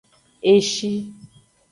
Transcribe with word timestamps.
Eshi. 0.53 0.93